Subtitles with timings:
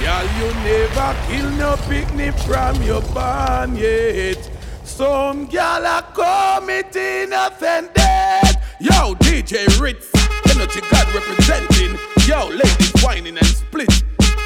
[0.00, 4.50] Girl, you never kill no picnic from your barn yet.
[4.82, 8.56] Some girl are committing offended.
[8.80, 10.10] Yo, DJ Ritz,
[10.48, 11.98] Energy God representing.
[12.26, 13.92] Yo, ladies whining and split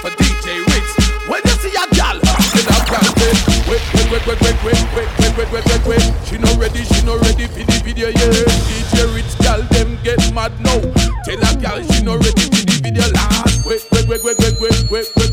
[0.03, 0.90] for DJ Ritz.
[1.29, 3.14] When you see a gal, get a gal
[3.68, 3.80] wait,
[4.11, 6.14] wait, wait, wait, wait, wait, wait, wait, wait, wait, wait, wait.
[6.27, 8.45] She not ready, she not ready for the video, yeah.
[8.68, 10.80] DJ Ritz gal, them get mad now.
[11.25, 13.64] Tell a gal she not ready for the video, last.
[13.64, 14.39] Wait, wait, wait, wait,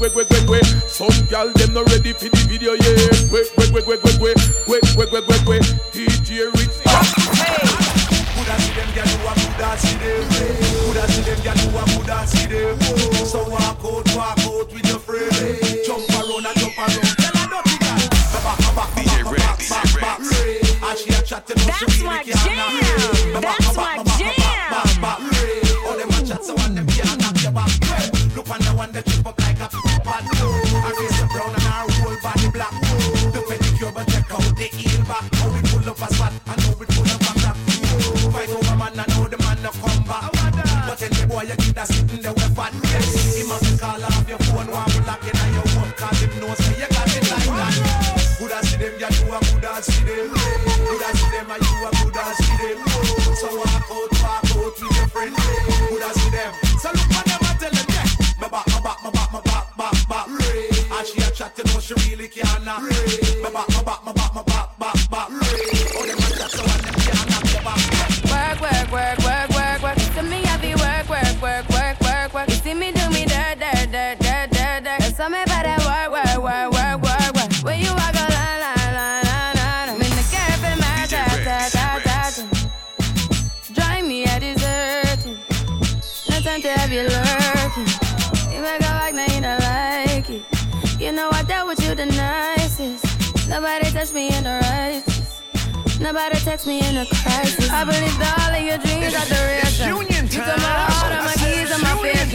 [0.02, 0.66] wait, wait, wait, wait.
[0.88, 3.32] Some gal them not ready for the video, yeah.
[3.32, 4.36] Wait, wait, wait, wait, wait, wait,
[4.68, 5.62] wait, wait, wait, wait, wait.
[5.94, 6.91] DJ Ritz.
[49.82, 50.30] Coulda see them.
[50.86, 53.36] Coulda see them, and you a coulda see them.
[53.36, 55.36] So walk out, walk out with your friend.
[55.90, 56.54] Coulda see them.
[56.80, 58.06] So look on them and tell them, yeah.
[58.40, 60.28] My back, my back, my back, my back, back, back.
[60.28, 62.66] And she a chat, you know she really can't
[94.02, 96.00] Nobody me in the righteous.
[96.00, 97.70] Nobody text me in a crisis.
[97.70, 99.90] I believe all of your dreams are duration.
[99.90, 100.50] Union You time.
[100.50, 102.26] took my heart, all my keys, and my Union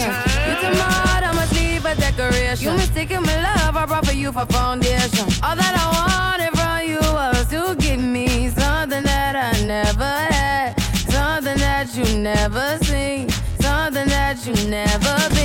[0.46, 2.70] You took my heart, I must leave a decoration.
[2.70, 5.26] You mistaken my love, I brought for you for foundation.
[5.42, 10.78] All that I wanted from you was to give me something that I never had,
[11.10, 15.35] something that you never seen, something that you never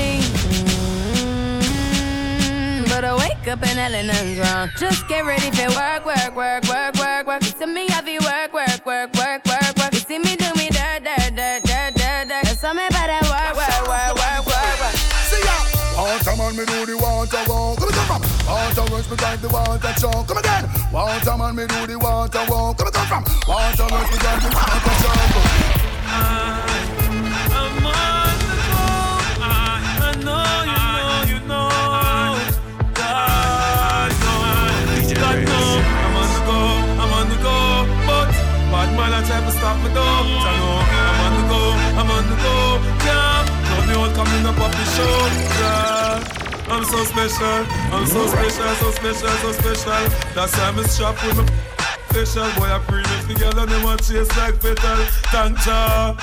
[3.52, 4.70] up and hell nothing's wrong.
[4.78, 7.42] Just get ready for work, work, work, work, work, work.
[7.44, 9.94] You see me, I be work, work, work, work, work, work.
[9.94, 12.44] You see me do me dirt, dirt, dirt, dirt, dirt, dirt.
[12.48, 14.96] There's something about that work, work, work, work, work, work.
[15.28, 15.56] See ya.
[16.00, 17.80] Water man, me do the water walk.
[17.80, 20.28] Come again, from water rush, me drive the water choke.
[20.28, 20.64] Come again.
[20.92, 22.78] Water man, me do the water walk.
[22.78, 27.01] Come again, from water rush, me drive the water choke.
[39.62, 40.02] Stop me though.
[40.02, 41.62] I know I'm on the go,
[42.02, 42.56] I'm on the go.
[43.06, 45.16] Yeah, love me all coming up off the show.
[45.62, 46.42] Yeah.
[46.74, 47.62] I'm so special,
[47.94, 50.02] I'm so special, so special, so special.
[50.34, 51.46] That's why I'm a shop with my
[52.10, 52.74] special boy.
[52.74, 55.06] I bring it together, them want chase like petal.
[55.30, 56.16] Thank ya.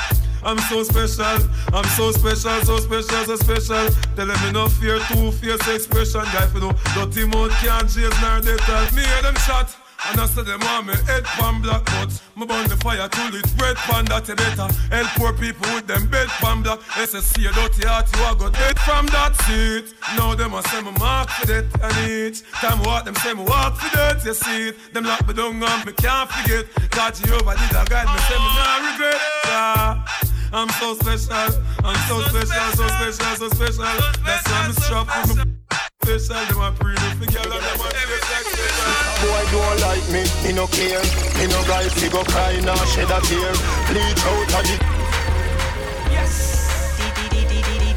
[0.43, 1.39] I'm so special,
[1.73, 3.85] I'm so special, so special, so special.
[4.17, 6.25] Tell them me no fear, two face expression.
[6.33, 9.77] Guy, for no dirty mouth can't chase nor they tell me hear them shot.
[10.07, 13.35] And I said them want me head pan black but Me burn the fire till
[13.35, 16.79] it red pan that you better Help poor people with them bed pan black.
[16.95, 19.95] SSC a dirty heart you a got dead from that seat.
[20.17, 23.43] Now them a say me mark for that and each Time walk them say me
[23.43, 24.95] walk for that you see it.
[24.95, 26.65] Them lock me down and me can't forget.
[26.91, 29.21] God Jehovah did a guide me say me not regret.
[29.47, 30.05] Yeah.
[30.51, 33.85] I'm so special, I'm so special, so special, so special.
[34.25, 35.68] That's why I'm strapped with me
[36.17, 39.81] special Them a pre me for girl and them a taste like special Boy don't
[39.83, 41.03] like me, me no care.
[41.37, 43.53] Me no guy fi go cry nor shed a tear.
[43.91, 44.77] Bleach out of the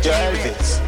[0.01, 0.81] Jelvis.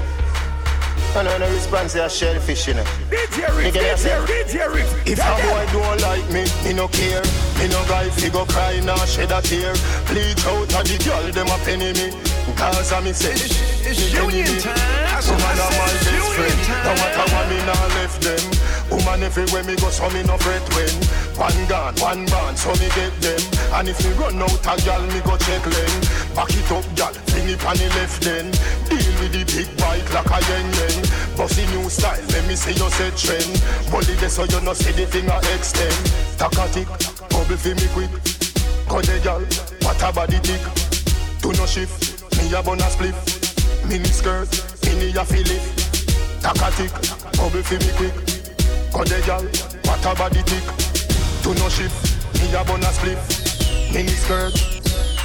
[1.15, 2.83] I know no response to a shellfish, you know.
[3.11, 4.27] DJ Me Ritz, get DJ yourself.
[4.27, 4.91] DJ Ritz.
[5.05, 7.21] If a boy don't like me, me no care.
[7.59, 9.71] Me no guy fi go cry nor shed a tear.
[10.09, 12.09] Bleach out of the girl, them a penny me.
[12.57, 13.33] Cause I me say,
[13.87, 15.02] It's union time.
[15.29, 16.59] Woman I are my best friend.
[16.83, 16.97] No time.
[16.99, 18.43] matter what me nah left them.
[18.91, 20.93] Woman everywhere me go, so me no fret when.
[21.39, 23.41] One gun, one band, so me get them.
[23.73, 26.03] And if me run out a gal, me go check lane.
[26.35, 28.51] Back it up, gal, fling it on the left then.
[28.89, 30.95] Deal with the big bike like a yen yen.
[31.37, 33.53] Bossy new style, let me see you set trend.
[33.89, 35.95] Bully this so you no see the thing I extend.
[36.37, 36.87] Takatic,
[37.31, 38.11] bubble fi me quick.
[38.89, 39.41] Go the gal,
[39.81, 40.61] what a body tick.
[41.41, 43.17] Do no shift, me a bun a spliff.
[43.87, 44.47] Mini skirt,
[44.95, 45.59] mini a fillet.
[46.41, 46.91] Takatik,
[47.37, 48.15] bubble fi me quick.
[49.03, 49.43] The gal,
[49.85, 50.63] what a body tick.
[51.43, 51.97] Do no shift,
[52.39, 53.17] me a bun a split.
[53.93, 54.53] Mini skirt,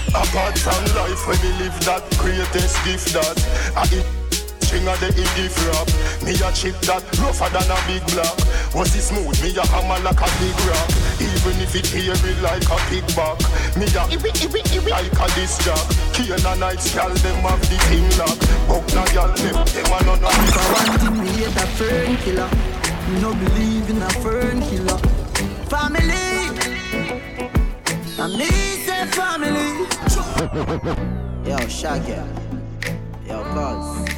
[0.09, 3.37] apart from life when we live that greatest gift that
[3.77, 4.18] I eat
[4.69, 5.89] string of the indie rap
[6.21, 8.37] Me a chip that rougher than a big block.
[8.77, 10.89] Was it smooth, me a hammer like a big rock.
[11.17, 13.41] Even if it hairy like a big back
[13.81, 15.81] Me a iwi iwi iwi like a disc jack
[16.13, 18.37] Key and a night scale, them have the thing lock
[18.69, 22.13] Buck na gal, them, them a no no For one thing, me hate a fern
[22.21, 22.51] killer
[23.09, 25.01] Me no believe in a fern killer.
[25.73, 26.29] Family.
[28.21, 28.51] And me
[28.85, 29.87] say family.
[31.49, 32.21] Yo, Shaggy.
[33.29, 34.18] Yo, cuz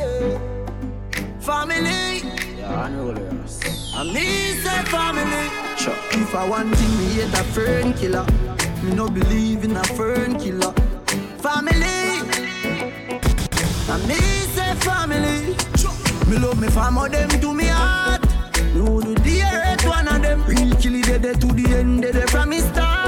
[1.41, 2.21] Family.
[2.59, 3.65] Yo, unrollers
[3.97, 5.49] And me say family.
[5.79, 5.95] Sure.
[6.13, 8.27] If I want thing, me hate a fern killer
[8.83, 10.73] Me no believe in a fern killer.
[11.39, 12.21] Family.
[13.89, 14.21] I me
[14.55, 15.57] say family.
[16.31, 18.23] Me love me family, them to me heart.
[18.75, 20.45] Me would do the earth one of them.
[20.45, 23.00] Real killy dead to the end, dead from me start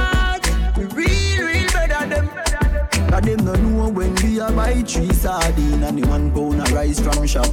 [4.62, 7.52] buy three sardine And the one pound of rice from shop.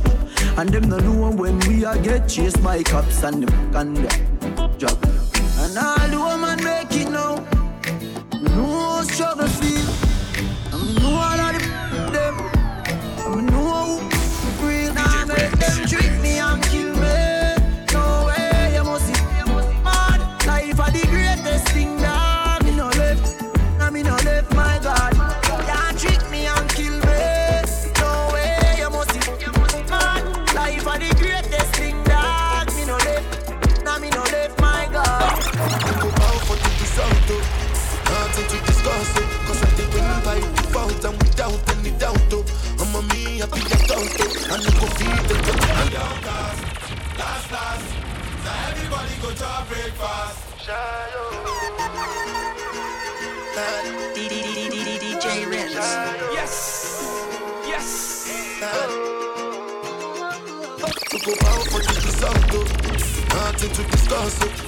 [0.58, 3.94] And them no know when we a get chased by cops And them can
[4.78, 5.00] drop
[5.64, 7.36] And all the woman make it now
[8.56, 9.89] how struggle feel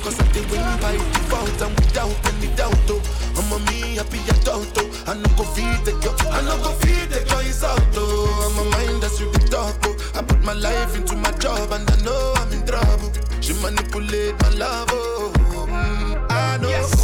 [0.03, 3.01] Cause I did win by default and without any doubt, oh.
[3.37, 5.03] I'm a me, I be a doubt, oh.
[5.07, 8.49] I no go feed the girl, I no go feed the girl, it's out, oh.
[8.49, 9.95] I'm a mind that's you the talk, oh.
[10.15, 13.11] I put my life into my job and I know I'm in trouble.
[13.41, 15.33] She manipulate my love, oh.
[15.69, 17.00] Mm, I know Yes.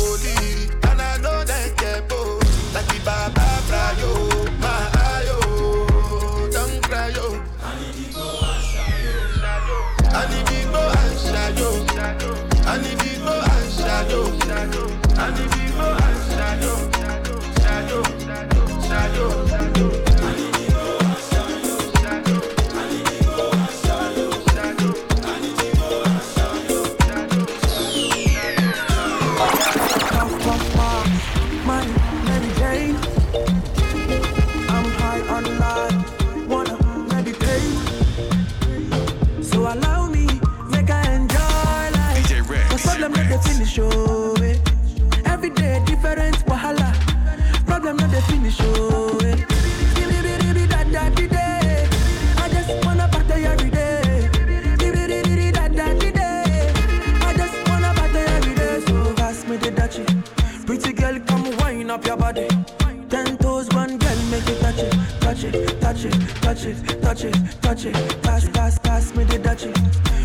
[63.09, 67.23] Ten toes, one girl, make it touch it, touch it, touch it, touch it, touch
[67.23, 68.21] it, touch it.
[68.21, 69.71] Pass, pass, pass me the dachi.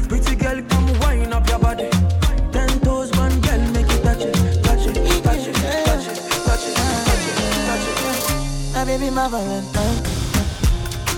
[0.09, 1.89] Pretty girl, come wind up your body.
[2.53, 4.35] Ten toes, one girl, make it touch it,
[4.65, 7.37] touch it, touch it, touch it, touch it, touch it,
[7.67, 8.75] touch it.
[8.75, 9.99] My baby, my Valentine.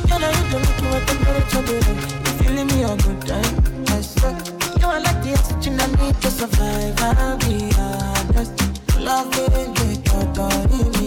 [0.09, 1.92] You know you do make me wet temperature, baby.
[2.25, 3.54] You feeling me a good time?
[3.88, 4.37] I swear.
[4.80, 7.00] You are like the oxygen I need to survive.
[7.00, 8.52] I'll be honest.
[9.00, 11.03] Loving you, your body,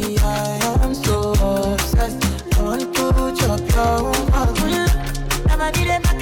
[3.78, 5.48] chop your heart.
[5.48, 6.17] Never did it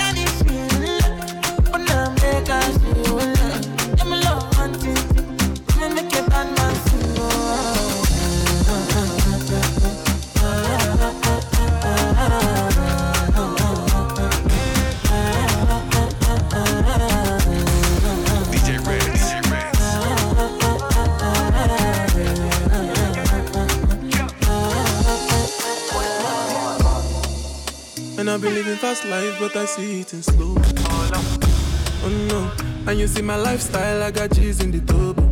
[28.96, 30.56] fast life, but I see it in slow.
[30.58, 35.24] Oh no, and you see my lifestyle, I got G's in the turbo.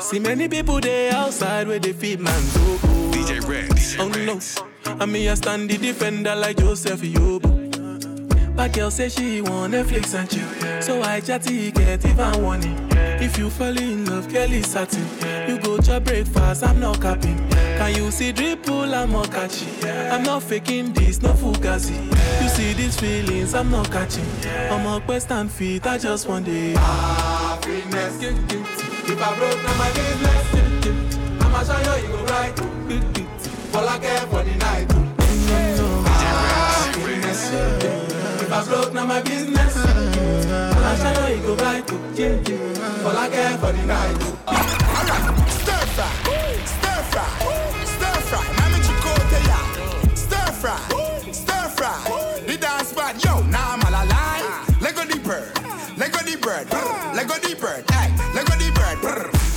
[0.00, 2.76] See many people there outside where they feed man go.
[3.12, 4.40] DJ Red, Oh no,
[5.02, 7.59] and me I stand the defender like Joseph Yobo.
[8.60, 10.82] My girl say she want Netflix and chill.
[10.82, 12.76] So I chatty get even warning.
[12.92, 15.02] If you fall in love, Kelly satin.
[15.48, 17.38] You go to breakfast, I'm not capping.
[17.48, 19.72] Can you see dripple, I'm not catching.
[20.12, 21.96] I'm not faking this, no fugazi.
[22.42, 24.26] You see these feelings, I'm not catching.
[24.70, 26.76] I'm a quest and feet, I just want it.
[26.76, 28.18] Happiness.
[28.20, 30.44] If I broke, now my business.
[31.40, 32.60] I'ma show you, you go right.
[33.74, 34.92] All I care for the night.
[36.92, 38.19] Happiness.
[38.50, 39.76] If I broke, now my business.
[39.76, 41.86] I'ma show you, you go right.
[43.06, 44.18] All I care for the night.
[45.46, 46.10] Stir fry,
[46.66, 47.30] stir fry,
[47.86, 48.42] stir fry.
[48.58, 49.60] Mami Chicote ya,
[50.16, 50.82] stir fry,
[51.30, 51.94] stir fry.
[52.44, 54.82] The dance bad, yo, now I'm all alive.
[54.82, 55.54] Lego the bird,
[55.96, 56.66] Lego the bird,
[57.14, 58.98] Lego the bird, hey, Lego the bird.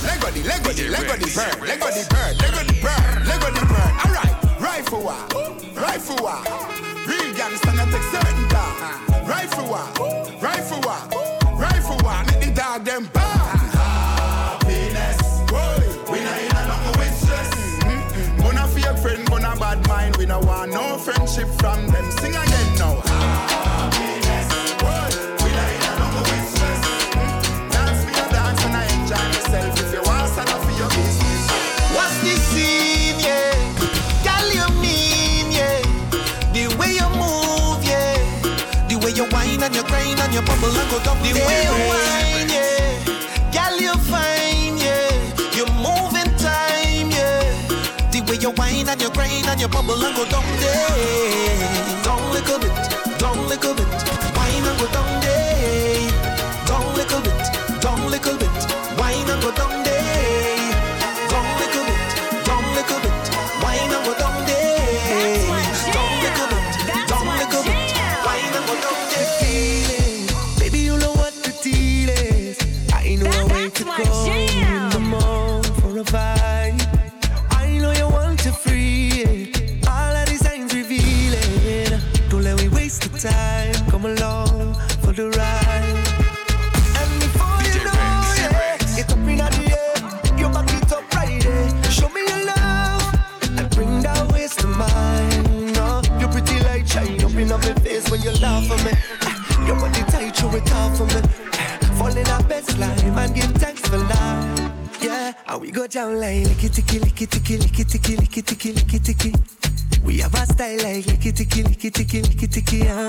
[0.06, 3.66] Lego the, Lego the, Lego the bird, Lego the bird, Lego the bird, Lego the
[3.66, 3.92] bird.
[4.06, 5.18] Alright, rifle wa,
[5.74, 6.38] rifle wa.
[7.08, 8.43] Real gangster not take certain
[21.64, 22.10] from them.
[22.10, 22.53] Sing again
[107.00, 109.32] licky ticky licky ticky licky ticky licky ticky licky ticky.
[110.04, 112.82] We have a style like licky ticky licky ticky licky ticky.
[112.88, 113.08] Ah.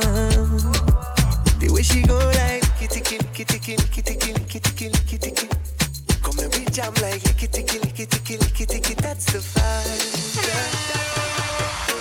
[1.60, 5.48] The way she go like licky ticky licky ticky licky ticky licky ticky licky ticky.
[6.24, 8.94] Come and we jam like licky ticky licky ticky licky ticky.
[8.96, 10.36] That's the vibe.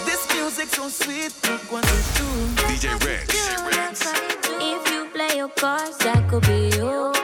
[0.06, 2.32] This music so sweet, make one or two.
[2.66, 3.34] DJ Rex.
[4.60, 7.12] If you play your cards, that could be you.
[7.14, 7.23] You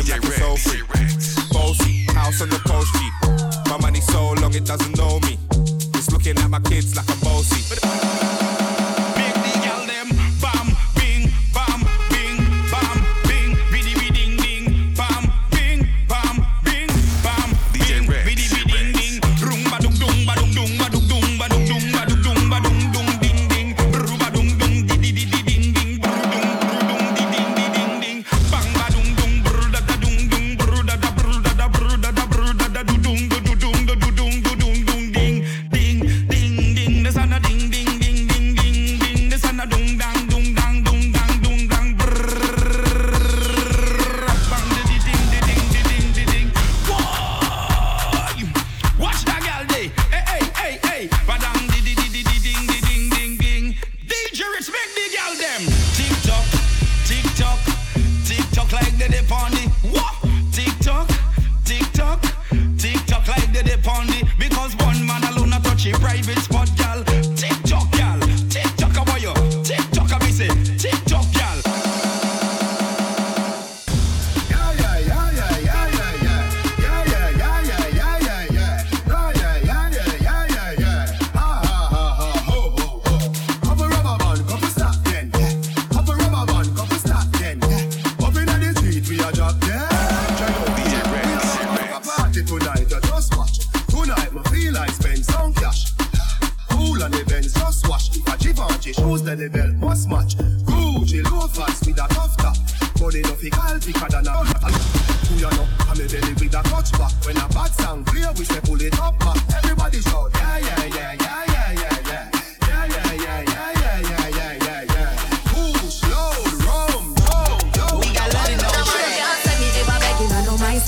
[0.00, 0.82] a rag a rhythm DJ like it's so free.
[1.52, 3.70] Bossy, house on the coast G.
[3.70, 5.38] My money so long it doesn't know me.
[5.94, 8.59] It's looking at my kids like I'm bossy.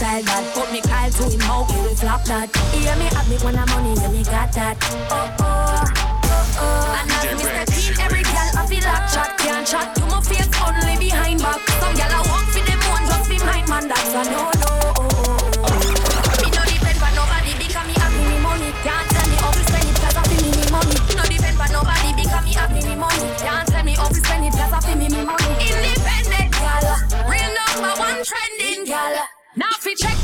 [0.02, 0.44] Style.
[0.54, 2.50] Put me Kyle to him mouth, he will flop that.
[2.72, 4.76] He hear me have me when I'm money, yeah me got that.
[5.10, 5.84] Oh oh.
[6.24, 6.98] oh, oh.
[6.98, 11.40] And step every girl I feel like chat can't chat to my face only behind
[11.40, 11.60] back.
[11.80, 15.41] Some girl I walk for them one just behind man, that's a no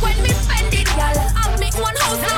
[0.00, 1.19] when me spend it gal.
[1.37, 2.38] Have me one house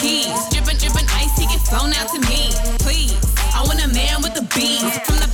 [0.00, 2.50] keys, dripping, dripping ice, he get flown out to me.
[2.80, 3.14] Please,
[3.54, 4.98] I want a man with the beats.
[5.04, 5.29] From the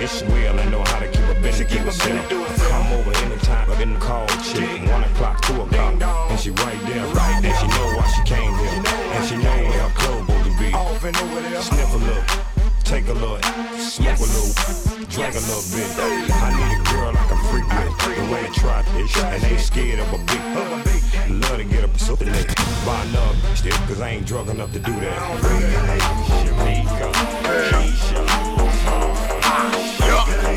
[0.00, 2.28] and she do it this well and know how to keep a business, keep herself.
[2.28, 6.80] Come over anytime, but in the call chick, one o'clock, two o'clock, and she right
[6.86, 7.54] there, right there.
[7.56, 8.82] She know why she came here,
[9.14, 10.70] and she know where her clothes supposed to be.
[11.60, 12.24] Sniff a little.
[12.84, 13.44] Take a look,
[13.78, 14.50] smoke a little,
[15.06, 15.86] drink a little bit.
[15.94, 19.60] I need a girl I can freak with, the way they try this, and ain't
[19.60, 20.42] scared of a big.
[21.30, 22.26] Love to get up so they
[22.84, 25.40] buy love, still, cause I ain't drunk enough to do that.
[26.42, 27.12] Shamika,
[27.70, 28.22] Keisha,
[29.60, 30.56] Soaking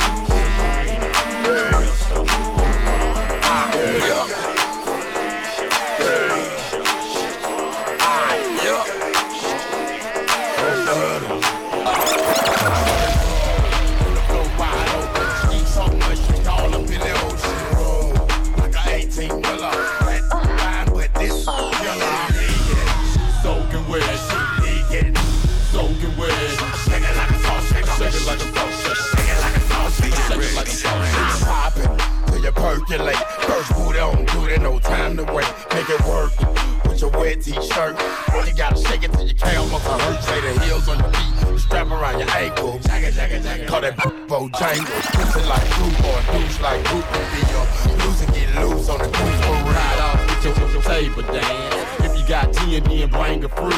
[52.80, 53.74] ten, then bring a friend.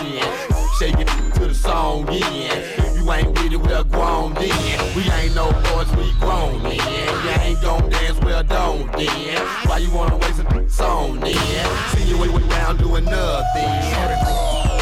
[0.79, 2.21] Shake it to the song in.
[2.95, 4.95] You ain't with it, we're grown then.
[4.95, 6.75] We ain't no boys, we grown then.
[6.75, 9.45] You ain't gon' dance, well don't then.
[9.67, 11.87] Why you wanna waste a song then?
[11.95, 14.74] See you way, way doing nothing.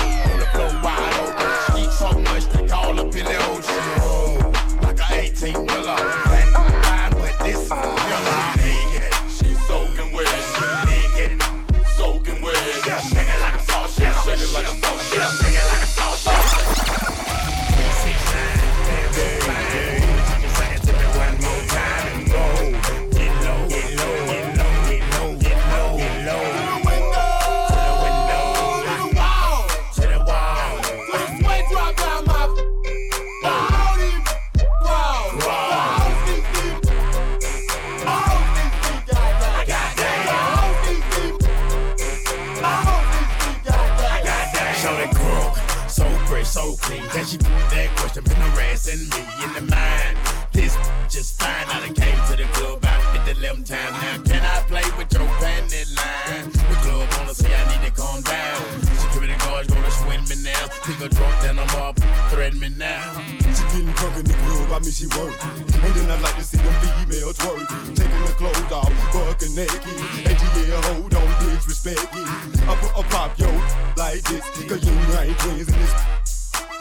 [63.53, 65.35] She getting drunk in the club, I mean she work.
[65.83, 67.67] And then I like to see them females twerk.
[67.95, 69.81] Taking the clothes off, fucking naked.
[70.25, 72.27] And she yeah, hold on, disrespect it.
[72.67, 73.49] I put a pop yo
[73.97, 75.93] like this, cause you ain't twins in this.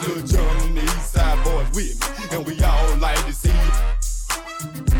[0.02, 3.74] And the East Side boys with me, and we all like to see it.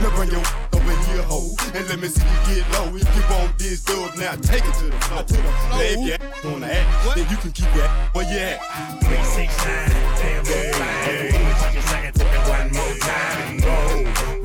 [0.00, 0.42] Now bring your
[0.74, 2.94] over here, ho, and let me see you get low.
[2.94, 5.22] If you want this dub, now take it to the floor.
[5.22, 5.70] To the floor.
[5.70, 6.31] Now if you act
[6.64, 7.88] act, then you can keep that.
[7.88, 8.59] ass where you at.
[9.05, 11.09] Three, six, nine, ten, four, five.
[11.09, 12.16] Every woman talking like it
[12.48, 13.76] one more time and go.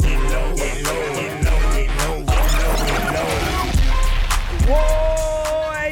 [0.06, 3.06] Get low, get low, get low, get low, get low, get
[4.70, 4.76] low.
[4.76, 4.97] Whoa.